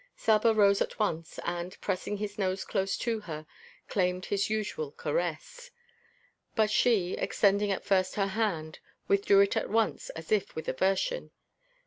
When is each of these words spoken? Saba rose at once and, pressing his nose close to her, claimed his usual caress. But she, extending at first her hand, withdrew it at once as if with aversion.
Saba 0.15 0.51
rose 0.51 0.81
at 0.81 0.97
once 0.97 1.37
and, 1.45 1.79
pressing 1.79 2.17
his 2.17 2.39
nose 2.39 2.65
close 2.65 2.97
to 2.97 3.19
her, 3.19 3.45
claimed 3.87 4.25
his 4.25 4.49
usual 4.49 4.91
caress. 4.91 5.69
But 6.55 6.71
she, 6.71 7.13
extending 7.13 7.71
at 7.71 7.85
first 7.85 8.15
her 8.15 8.25
hand, 8.33 8.79
withdrew 9.07 9.41
it 9.41 9.55
at 9.55 9.69
once 9.69 10.09
as 10.09 10.31
if 10.31 10.55
with 10.55 10.67
aversion. 10.67 11.29